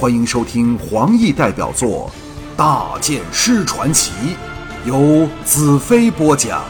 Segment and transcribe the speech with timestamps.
[0.00, 2.10] 欢迎收听黄奕代表作
[2.56, 4.10] 《大剑师传奇》，
[4.86, 6.64] 由子飞播讲。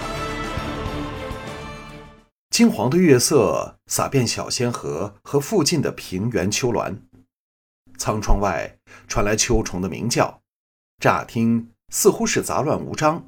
[2.51, 7.01] 金黄的月色洒遍小仙河和附近的平原丘峦，
[7.98, 10.40] 苍窗外传来秋虫的鸣叫，
[10.98, 13.24] 乍听似乎是杂乱无章，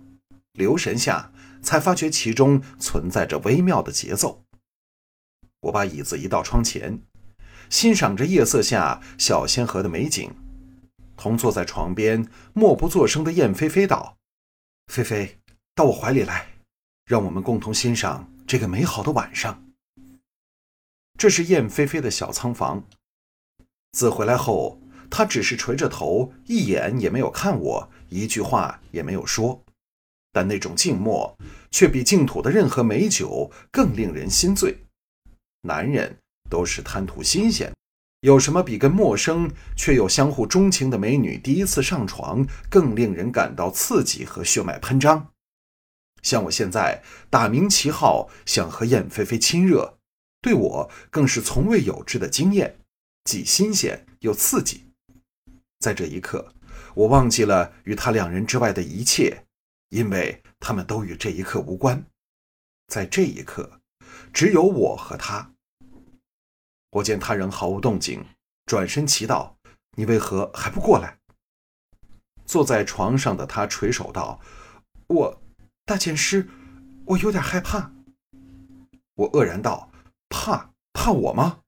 [0.55, 1.31] 留神下
[1.63, 4.43] 才发觉其中存在着微妙的节奏。
[5.61, 7.01] 我把椅子移到窗前。
[7.73, 10.31] 欣赏着夜色下小仙河的美景，
[11.17, 14.19] 同坐在床边默不作声的燕飞飞道
[14.93, 15.39] ：“菲菲，
[15.75, 16.49] 到我怀里来，
[17.07, 19.65] 让我们共同欣赏这个美好的晚上。”
[21.17, 22.85] 这是燕飞飞的小仓房。
[23.93, 24.79] 自回来后，
[25.11, 29.65] 她只是垂着头，一眼也没有看我，一句话也没有说，
[30.31, 31.39] 但那种静默，
[31.71, 34.85] 却比净土的任何美酒更令人心醉。
[35.63, 36.19] 男人。
[36.53, 37.73] 都是贪图新鲜，
[38.21, 45.31] 有什么比跟陌生却又相互钟情的美女第一次上床更令人感到刺激和血脉喷张？
[46.23, 49.97] 像我现在打鸣旗号想和燕飞飞亲热，
[50.43, 52.77] 对我更是从未有之的经验，
[53.25, 54.85] 既新鲜又刺激。
[55.79, 56.53] 在这一刻，
[56.95, 59.45] 我忘记了与他两人之外的一切，
[59.89, 62.05] 因为他们都与这一刻无关。
[62.89, 63.81] 在这一刻，
[64.35, 65.52] 只有我和他。
[66.93, 68.25] 我见他人毫无动静，
[68.67, 69.55] 转身祈祷
[69.97, 71.19] ：“你为何还不过来？”
[72.45, 74.41] 坐在床上的他垂手道
[75.09, 75.43] ：“我，
[75.87, 76.51] 大剑师，
[77.07, 77.93] 我有点害怕。”
[79.17, 79.91] 我愕然道
[80.29, 80.71] ：“怕？
[80.93, 81.61] 怕我吗？”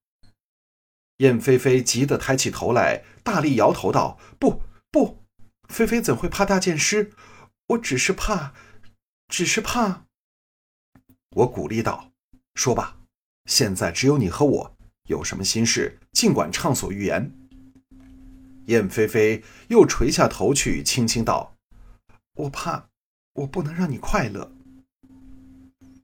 [1.19, 5.25] 燕飞飞急得抬起头来，大力摇头道：“不，不，
[5.69, 7.12] 菲菲怎会怕大剑师？
[7.69, 8.53] 我只是怕，
[9.28, 10.05] 只是怕。”
[11.36, 12.12] 我鼓励道
[12.55, 12.98] ：“说吧，
[13.47, 14.73] 现在只有你和我。”
[15.08, 17.30] 有什么心事，尽管畅所欲言。
[18.66, 21.55] 燕飞飞又垂下头去，轻轻道
[22.36, 22.88] ：“我怕，
[23.34, 24.50] 我不能让你快乐。”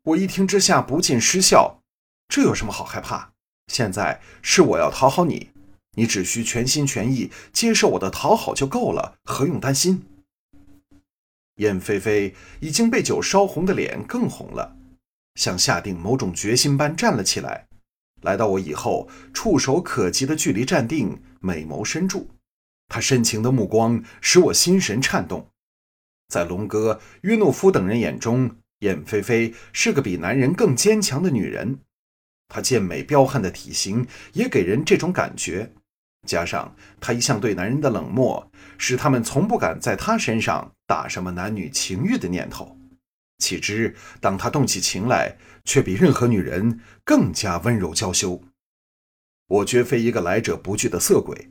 [0.05, 1.81] 我一听之下不禁失笑
[2.29, 3.33] ：“这有什么好害怕？
[3.69, 5.51] 现在是我要讨好你，
[5.93, 10.05] 你只需全心全意接受我的讨好就够了，何用担心？”
[11.57, 14.77] 燕飞飞已经被酒烧红的脸更红了，
[15.37, 17.67] 像下定某种决心般站了起来。
[18.23, 22.29] 来到我以后，触手可及的距离站定，美眸深注，
[22.89, 25.49] 他深情的目光使我心神颤动。
[26.29, 31.81] 在龙哥、约诺夫等人眼中，燕菲菲是个比男人更坚强的女人。
[32.49, 35.73] 她健美彪悍的体型也给人这种感觉，
[36.27, 42.77] 加上她一向对男人的冷漠，使他们从不敢在她身上打什么男女情欲的念头。
[43.41, 48.43] 岂知，当他动起情来，却比任何女人更加温柔娇羞。
[49.49, 51.51] 我绝非一个来者不拒的色鬼，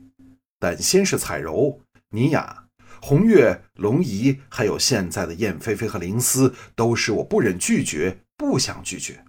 [0.58, 2.68] 但先是彩柔、倪雅、
[3.02, 9.22] 红月、龙姨，还有现在的燕飞飞和林思，都是我不忍拒绝、不想拒绝。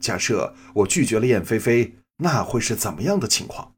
[0.00, 3.74] 假设我拒绝了燕飞飞，那会是怎么样的情况？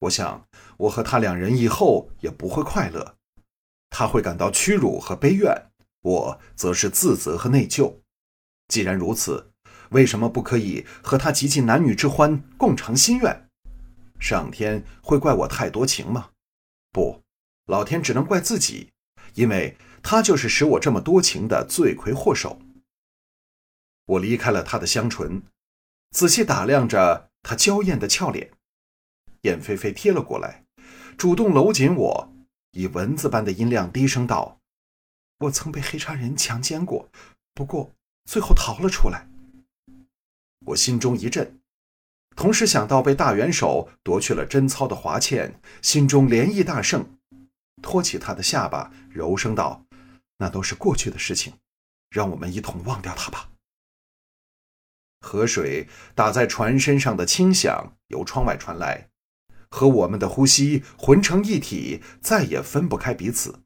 [0.00, 0.46] 我想，
[0.78, 3.16] 我和他两人以后也不会快乐，
[3.90, 5.70] 他会感到屈辱和悲怨。
[6.06, 7.96] 我则是自责和内疚。
[8.68, 9.50] 既然如此，
[9.90, 13.48] 为什么不可以和他极尽男女之欢，共偿心愿？
[14.20, 16.30] 上天会怪我太多情吗？
[16.92, 17.22] 不，
[17.66, 18.92] 老天只能怪自己，
[19.34, 22.60] 因为他就是使我这么多情的罪魁祸首。
[24.06, 25.42] 我离开了他的香唇，
[26.12, 28.52] 仔细打量着他娇艳的俏脸。
[29.42, 30.64] 燕飞飞贴了过来，
[31.18, 32.32] 主动搂紧我，
[32.70, 34.60] 以蚊子般的音量低声道。
[35.40, 37.10] 我曾被黑叉人强奸过，
[37.52, 39.28] 不过最后逃了出来。
[40.66, 41.60] 我心中一震，
[42.34, 47.18] 同时想到被大元首夺去了贞操的华倩，心中涟漪大盛，
[47.82, 49.84] 托起他的下巴，柔声道
[50.38, 51.54] ：“那都是过去的事情，
[52.10, 53.50] 让我们一同忘掉他吧。”
[55.20, 59.10] 河水打在船身上的轻响由窗外传来，
[59.68, 63.60] 和我们的呼吸混成一体，再也分不开彼此。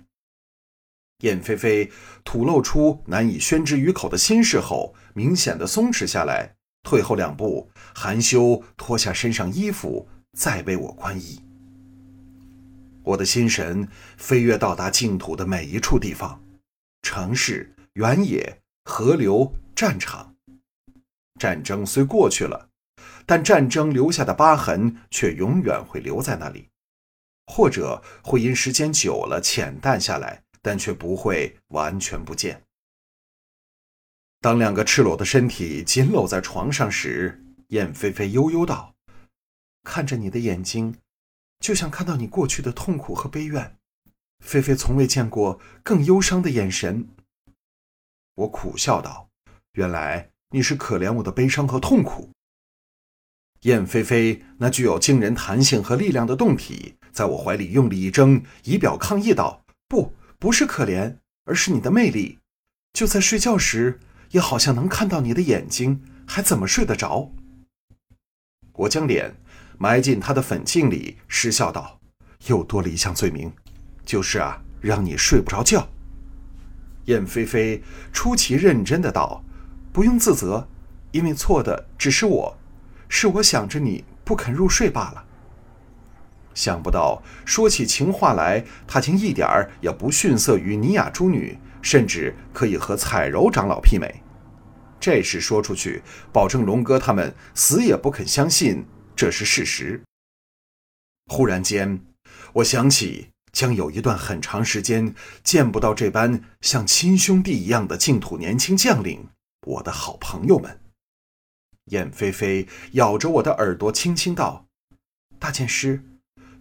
[1.20, 1.90] 燕飞飞
[2.25, 11.40] 吐露出难以宣之于口的心事后，明显的松弛下来，退后两步，含羞脱下身上衣服，再为我宽衣。
[13.02, 16.40] 我的心神飞跃到达净土的每一处地方，
[17.02, 20.34] 城市、原野、河流、战场。
[21.38, 22.69] 战争虽过去了，
[23.25, 26.69] 但战争留下的疤痕却永远会留在那里，
[27.46, 30.43] 或者会因时间久了浅淡下来。
[30.62, 32.62] 但却不会完全不见。
[34.40, 38.94] 当两个赤裸的身体紧搂在床上时，燕飞飞悠悠道
[39.84, 40.96] ：“看着你的眼睛，
[41.58, 43.76] 就像看到你过去的痛苦和悲怨。
[44.42, 47.06] 菲菲从未见过更忧伤的眼神。
[48.34, 49.28] 我苦笑道
[49.72, 52.30] ：“原来你是可怜我的悲伤和痛苦。”
[53.64, 62.38] 燕菲菲那具有惊人弹性和力量的胴体，在我怀里用力一挣，以表抗议道：“不，不是可怜，而是你的魅力。
[62.94, 64.00] 就在睡觉时，
[64.31, 67.31] 也好像能看到你的眼睛，还怎么睡得着？”
[68.72, 69.37] 我将脸
[69.78, 72.00] 埋进他的粉颈里，失笑道
[72.48, 73.52] ：“又多了一项罪名，
[74.06, 75.87] 就是啊，让你睡不着觉。”
[77.04, 79.44] 燕菲菲出奇认真的道
[79.93, 80.66] ：“不用自责，
[81.12, 82.56] 因为错的只是我。”
[83.12, 85.26] 是我想着你不肯入睡罢了。
[86.55, 94.23] 想不到说起情话来，他竟一点儿也不逊色于尼雅诸女，甚至可以和彩柔长老媲美。
[94.99, 96.02] 这事说出去，
[96.32, 98.85] 保证龙哥他们死也不肯相信
[99.17, 100.02] 这是事实。
[101.26, 102.05] 忽然间，
[102.55, 109.29] 我想起将有一段很长时间见不到这般像亲兄弟一样的净土年轻将领，
[109.67, 110.81] 我的好朋友们。
[111.87, 114.67] 燕飞飞咬着我的耳朵，轻轻道
[115.41, 116.05] ：“大剑师，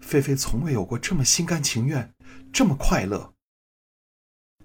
[0.02, 2.14] 菲菲从未有过这么心甘情愿，
[2.52, 3.34] 这么快乐。”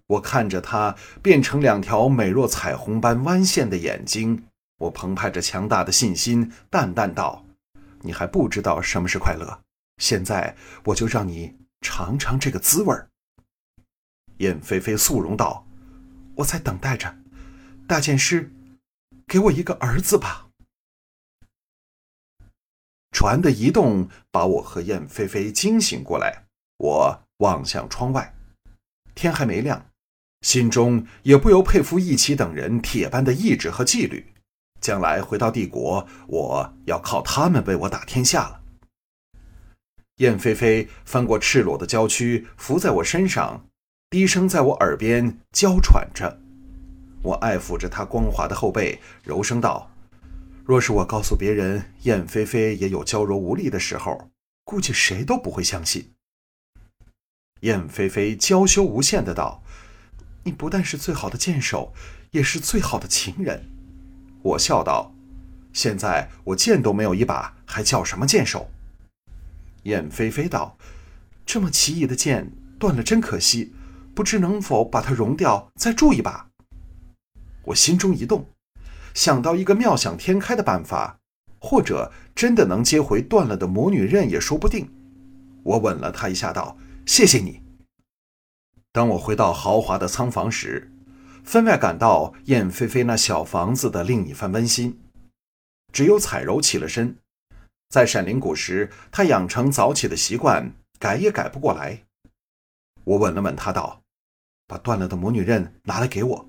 [0.06, 4.44] 我看着她变成两条美若彩虹般弯线的眼睛，
[4.78, 7.44] 我澎湃着强大的信心，淡淡道
[8.02, 9.62] ：“你还不知道什么是快乐，
[9.98, 10.54] 现在
[10.84, 13.08] 我就让你尝尝这个滋味儿。”
[14.38, 15.66] 燕菲菲肃容道
[16.36, 17.16] ：“我在等待着，
[17.88, 18.52] 大剑师，
[19.26, 20.44] 给我一个儿子吧。”
[23.14, 26.46] 船的移动把我和燕飞飞惊醒过来。
[26.78, 28.34] 我望向窗外，
[29.14, 29.87] 天还没亮，
[30.40, 34.34] 心中也不由佩服义奇等人铁般的意志和纪律。
[34.81, 38.61] 将来回到帝国，我要靠他们为我打天下了。
[40.17, 43.64] 燕飞飞翻过赤裸的娇躯，伏在我身上，
[44.10, 46.40] 低声在我耳边娇喘着。
[47.22, 49.94] 我爱抚着她光滑的后背，柔声道。
[50.64, 54.31] 若是我告诉别人燕飞飞也有娇柔无力的时候，
[54.64, 56.14] 估计谁都不会相信。
[57.61, 59.62] 燕飞飞娇羞无限的道
[60.44, 61.93] ：“你不但是最好的剑手，
[62.31, 63.69] 也是最好的情人。”
[64.40, 65.14] 我笑道
[65.75, 68.70] ：“现在我剑都没有一把，还叫什么剑手？”
[69.84, 70.78] 燕飞飞道
[71.44, 73.75] ：“这么奇异的剑断了，真可惜，
[74.14, 76.49] 不知能否把它熔掉，再铸一把？”
[77.67, 78.49] 我心中一动。
[79.14, 81.19] 想到一个妙想天开的办法，
[81.58, 84.93] 或者真的能接回断了的魔女刃也说不定。
[85.62, 86.76] 我吻了她一下，道
[87.06, 87.62] ：“谢谢你。”
[88.93, 90.93] 当我回到豪华的仓房时，
[91.43, 95.00] 分外感到燕飞飞那小房子的另一番温馨。
[95.93, 97.17] 只有彩柔起了身，
[97.88, 102.02] 在闪灵谷时，她养成早起的习惯，改也改不过来。
[103.05, 104.02] 我吻了吻她，道
[104.67, 106.49] ：“把断了的魔女刃拿来给我。”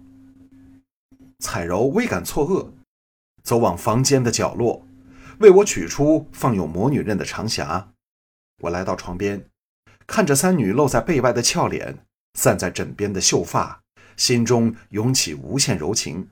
[1.40, 2.72] 彩柔微感错愕，
[3.44, 4.86] 走往房间的角落，
[5.40, 7.88] 为我取出放有魔女刃的长匣。
[8.62, 9.50] 我来到床边，
[10.08, 12.06] 看着三女露在背外的俏脸，
[12.36, 13.82] 散在枕边的秀发，
[14.16, 16.30] 心中涌起无限柔情。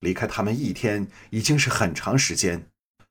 [0.00, 2.66] 离开他们一天已经是很长时间，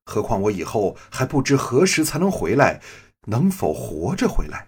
[0.06, 2.82] 何况我以后还不知何时才能回来，
[3.26, 4.68] 能否活着回来？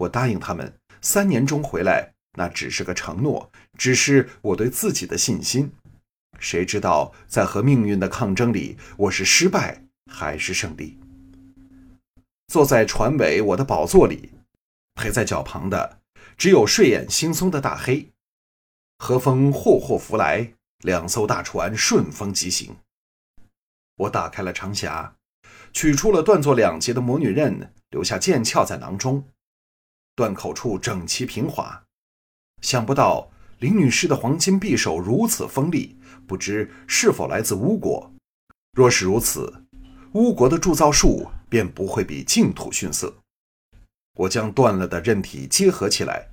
[0.00, 2.12] 我答应他们，三年中回来。
[2.38, 5.72] 那只是个承诺，只是我对自己的信心。
[6.38, 10.98] 谁知道在和命运的抗争里，我是失败还是胜利？
[12.48, 14.32] 坐在船尾我的宝座里，
[14.94, 16.00] 陪在脚旁的
[16.36, 18.12] 只有睡眼惺忪的大黑。
[18.98, 22.76] 和风霍霍拂来，两艘大船顺风疾行。
[23.96, 25.12] 我打开了长匣，
[25.72, 29.28] 取出了断作两截的魔女刃，留下剑鞘在囊中，
[30.14, 31.84] 断口处整齐平滑。
[32.62, 38.12] 想不到林女士的黄金匕首如此锋利，不知是否来自巫国。
[38.72, 39.64] 若是如此，
[40.12, 43.14] 巫国的铸造术便不会比净土逊色。
[44.18, 46.28] 我将断了的刃体结合起来，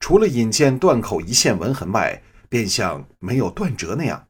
[0.00, 4.26] 除了引见断口一线纹痕外，便像没有断折那样。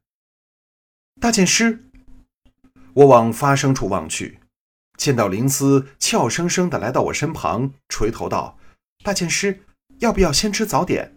[1.19, 1.87] 大剑师，
[2.93, 4.41] 我往发声处望去，
[4.99, 8.59] 见到林思俏生生的来到我身旁，垂头道
[9.03, 9.63] ：“大剑师，
[10.01, 11.16] 要不要先吃早点？”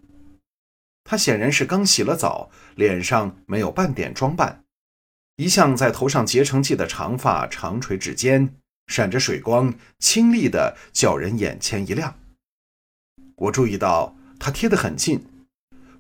[1.10, 4.64] 他显然是刚洗了澡，脸上没有半点装扮，
[5.38, 8.54] 一向在头上结成髻的长发长垂至肩，
[8.86, 12.20] 闪着水光，清丽的叫人眼前一亮。
[13.38, 15.26] 我注意到他贴得很近，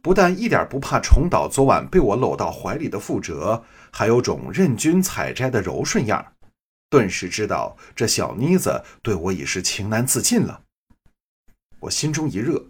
[0.03, 6.33] 不但一点不怕重蹈昨晚被我搂到怀里的覆辙，还有种任君采摘的柔顺样
[6.87, 10.61] 顿时知道这小妮子对我已是情难自禁了。
[11.79, 12.67] 我心中一热，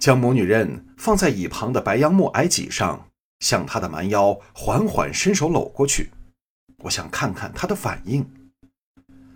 [0.00, 3.06] 将魔女刃放在一旁的白杨木矮几上，
[3.40, 6.10] 向她的蛮腰缓缓伸手搂过去。
[6.84, 8.26] 我想看看她的反应。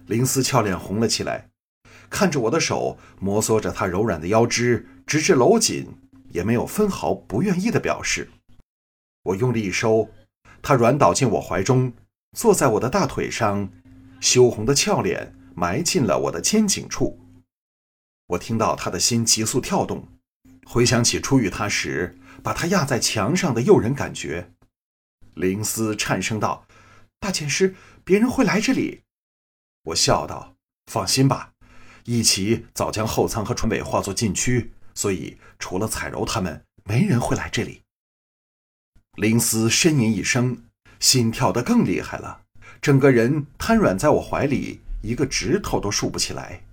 [0.06, 1.50] 林思俏脸红了起来，
[2.08, 5.86] 看着我的手摩挲着她柔软的腰肢，直至搂紧，
[6.30, 8.30] 也没有分毫不愿意的表示。
[9.24, 10.08] 我用力一收，
[10.62, 11.92] 她软倒进我怀中，
[12.34, 13.70] 坐在我的大腿上，
[14.18, 17.18] 羞红的俏脸埋进了我的肩颈处。
[18.28, 20.08] 我听到他的心急速跳动，
[20.66, 24.50] 回想起初遇他时把他压在墙上的诱人感觉。
[25.34, 26.66] 林思颤声道
[27.18, 29.02] ：“大剑师，别人会来这里。”
[29.84, 30.56] 我笑道
[30.90, 31.52] ：“放心吧，
[32.04, 37.82] 一齐早将后舱和船尾化作禁区，所以除了彩柔他们，没人会来这里。”
[39.16, 40.64] 林思呻吟一声，
[40.98, 42.42] 心跳得更厉害了，
[42.80, 46.64] 整个人瘫软在我怀里，一个指头都竖不起来。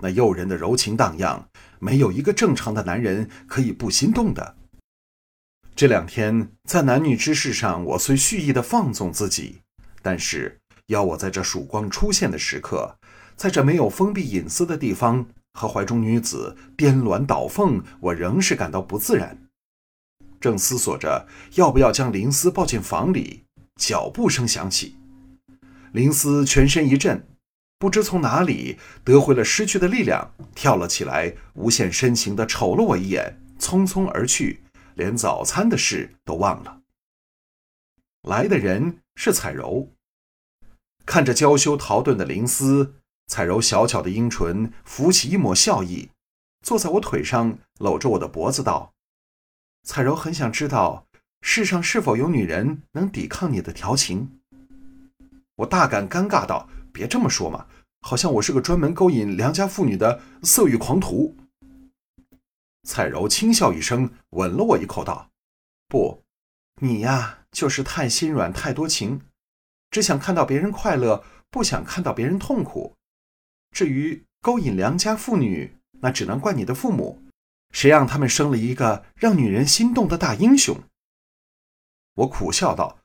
[0.00, 4.56] 那诱人的柔情荡漾，没有一个正常的男人可以不心动的。
[5.76, 9.60] 这两天在男女之事上，我虽蓄意的放纵自己，
[10.02, 12.96] 但是要我在这曙光出现的时刻，
[13.36, 19.38] 在这没有封闭隐私的地方和怀中女子颠鸾倒凤，我仍是感到不自然。
[20.40, 23.44] 正思索着要不要将林思抱进房里，
[23.76, 24.96] 脚步声响起，
[25.92, 27.26] 林思全身一震。
[27.80, 34.62] 不知从哪里得回了失去的力量，跳了起来，无限深情地瞅了我一眼，匆匆而去，
[34.96, 36.82] 连早餐的事都忘了。
[38.28, 39.88] 来的人是彩柔，
[41.06, 42.96] 看着娇羞逃遁的林思，
[43.28, 46.10] 彩柔小巧的樱唇浮起一抹笑意，
[46.60, 48.92] 坐在我腿上，搂着我的脖子道
[49.88, 51.06] ：“彩柔很想知道，
[51.40, 54.38] 世上是否有女人能抵抗你的调情？”
[55.56, 56.68] 我大感尴尬道。
[56.92, 57.66] 别这么说嘛，
[58.00, 61.36] 好像我是个专门勾引良家妇女的色欲狂徒。
[62.82, 65.30] 蔡柔轻笑一声，吻了我一口，道
[65.86, 66.22] ：“不，
[66.80, 69.20] 你呀，就是太心软，太多情，
[69.90, 72.96] 只想看到别人快乐，不想看到别人痛苦。
[73.70, 77.22] 至于勾引良家妇女，那只能怪你的父母，
[77.70, 80.74] 谁让他们生了一个让女人心动的大英雄？”
[82.16, 82.98] 我苦笑道：“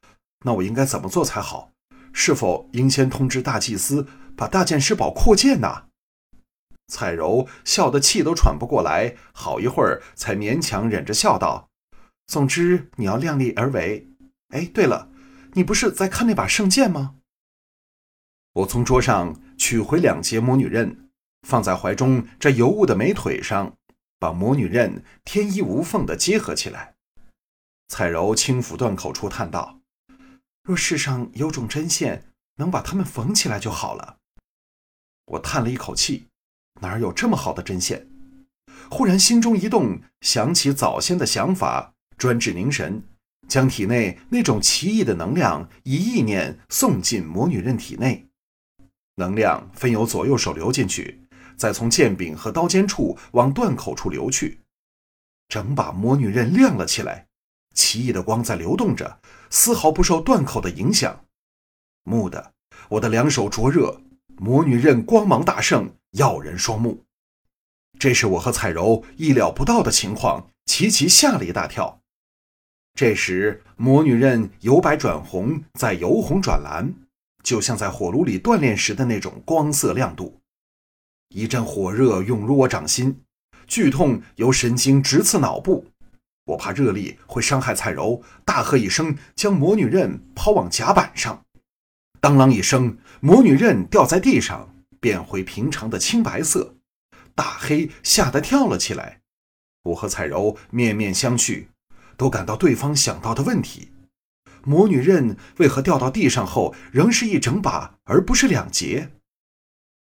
[0.45, 1.73] 那我应该怎么做才好？”
[2.17, 4.07] 是否应先通知大祭司
[4.37, 5.87] 把大剑师堡扩建呢？
[6.87, 11.69] 彩柔笑得气都喘不过来，好一会儿才勉强忍着笑道
[12.25, 14.07] ：“总之你要量力而为。
[14.49, 15.09] 哎，对了，
[15.53, 17.15] 你不是在看那把圣剑吗？”
[18.53, 21.09] 我从桌上取回两节魔女刃，
[21.45, 23.75] 放在怀中这尤物的美腿上，
[24.17, 26.95] 把魔女刃天衣无缝地结合起来。
[27.89, 29.81] 彩柔轻抚断口处，叹道。
[30.65, 32.23] 若世上有种针线，
[32.55, 34.17] 能把它们缝起来就好了。
[35.25, 36.25] 我叹了一口气，
[36.81, 38.07] 哪有这么好的针线？
[38.89, 43.03] 忽然心中一动，想起早先的想法，专制凝神，
[43.47, 48.27] 将体内那种奇异的能量以意念送进魔女刃体内。
[49.17, 54.61] 能量分由左右手流进去，再从剑柄和刀尖处往断口处流去，
[55.47, 57.27] 整把魔女刃亮了起来。
[57.75, 59.19] 奇异的光在流动着，
[59.51, 61.25] 丝毫不受断口的影响。
[62.05, 62.53] 蓦地，
[62.89, 64.01] 我的两手灼热，
[64.37, 67.03] 魔女刃光芒大盛，耀人双目。
[67.99, 72.01] 这是我和彩柔意料不到的情况，齐齐吓了一大跳。
[72.93, 76.93] 这时，魔女刃由白转红，再由红转蓝，
[77.43, 80.39] 就像在火炉里锻炼时的那种光色亮度。
[81.29, 83.21] 一阵火热涌入我掌心，
[83.67, 85.87] 剧痛由神经直刺脑部。
[86.45, 91.43] 我怕热力会伤害彩柔，大喝一声，将魔女刃抛往甲板上。
[92.19, 96.75] 当啷一声，魔女刃掉在地上，变回平常的青白色。
[97.33, 99.21] 大黑吓得跳了起来。
[99.83, 101.65] 我和彩柔面面相觑，
[102.17, 103.91] 都感到对方想到的问题：
[104.63, 109.11] 魔女刃为何掉到地上后仍是一整把，而不是两截？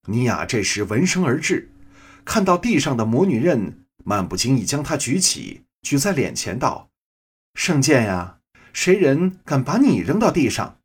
[0.09, 1.73] 尼雅这时闻声而至，
[2.25, 5.62] 看到地上的魔女刃，漫不经意将它举起。
[5.87, 6.90] 举在脸前道
[7.55, 8.40] ：“圣剑呀，
[8.73, 10.81] 谁人敢把你扔到地上？”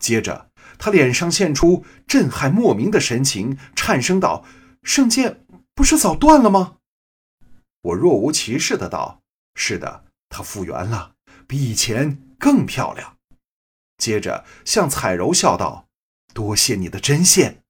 [0.00, 4.46] 接着，他脸上现出震撼莫名的神情，颤声道
[4.82, 5.44] ：“圣剑
[5.74, 6.78] 不是早断了吗？”
[7.84, 9.20] 我若无其事的道
[9.54, 11.12] ：“是的，它复原了，
[11.46, 13.18] 比以前更漂亮。”
[14.02, 15.88] 接着向彩柔笑道
[16.32, 17.62] ：“多谢你的针线。”